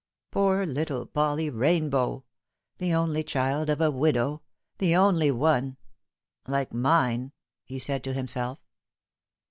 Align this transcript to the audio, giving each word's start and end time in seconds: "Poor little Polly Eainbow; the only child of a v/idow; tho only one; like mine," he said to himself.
"Poor 0.31 0.65
little 0.65 1.05
Polly 1.05 1.51
Eainbow; 1.51 2.23
the 2.79 2.91
only 2.91 3.23
child 3.23 3.69
of 3.69 3.79
a 3.81 3.91
v/idow; 3.91 4.39
tho 4.79 4.93
only 4.95 5.29
one; 5.29 5.77
like 6.47 6.73
mine," 6.73 7.33
he 7.63 7.77
said 7.77 8.03
to 8.05 8.13
himself. 8.13 8.57